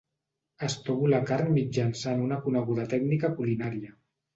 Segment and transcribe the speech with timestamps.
[0.67, 3.99] Estovo la carn mitjançant una coneguda tècnica culinària.